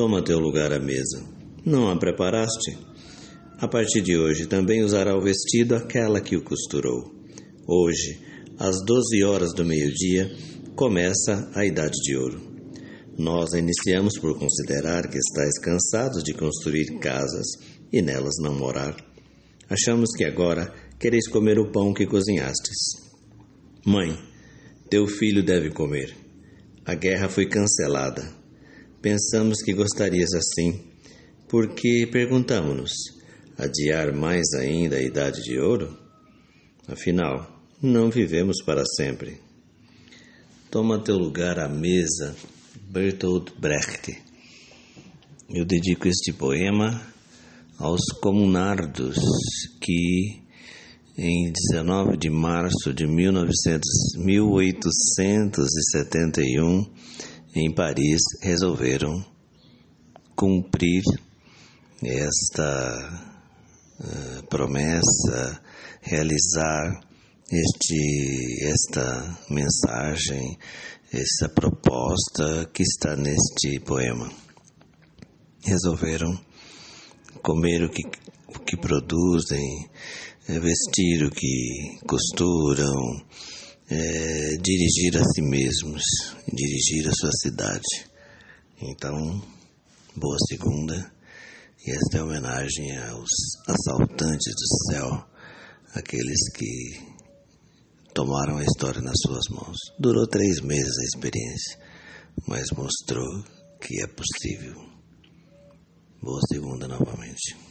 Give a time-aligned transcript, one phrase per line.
[0.00, 1.22] Toma teu lugar à mesa.
[1.62, 2.74] Não a preparaste?
[3.58, 7.12] A partir de hoje também usará o vestido aquela que o costurou.
[7.68, 8.18] Hoje,
[8.58, 10.34] às doze horas do meio-dia,
[10.74, 12.40] começa a Idade de Ouro.
[13.18, 17.48] Nós iniciamos por considerar que estáis cansados de construir casas
[17.92, 18.96] e nelas não morar.
[19.68, 22.78] Achamos que agora quereis comer o pão que cozinhastes.
[23.84, 24.18] Mãe,
[24.88, 26.16] teu filho deve comer.
[26.86, 28.39] A guerra foi cancelada.
[29.02, 30.78] Pensamos que gostarias assim,
[31.48, 32.92] porque perguntamos-nos:
[33.56, 35.96] adiar mais ainda a idade de ouro?
[36.86, 39.38] Afinal, não vivemos para sempre.
[40.70, 42.36] Toma teu lugar à mesa,
[42.90, 44.18] Bertolt Brecht.
[45.48, 47.00] Eu dedico este poema
[47.78, 49.16] aos comunardos
[49.80, 50.42] que
[51.16, 56.84] em 19 de março de 1900, 1871
[57.54, 59.24] em Paris resolveram
[60.36, 61.02] cumprir
[62.02, 63.26] esta
[64.00, 65.60] uh, promessa,
[66.00, 67.00] realizar
[67.50, 70.56] este, esta mensagem,
[71.12, 74.30] essa proposta que está neste poema.
[75.64, 76.38] Resolveram
[77.42, 78.02] comer o que,
[78.48, 79.90] o que produzem,
[80.46, 83.26] vestir o que costuram,
[83.90, 86.02] é, dirigir a si mesmos,
[86.46, 88.06] dirigir a sua cidade.
[88.80, 89.16] Então,
[90.14, 91.12] boa segunda,
[91.84, 93.28] e esta é homenagem aos
[93.66, 95.26] assaltantes do céu,
[95.94, 97.00] aqueles que
[98.14, 99.76] tomaram a história nas suas mãos.
[99.98, 101.78] Durou três meses a experiência,
[102.46, 103.42] mas mostrou
[103.80, 104.74] que é possível.
[106.22, 107.69] Boa segunda novamente.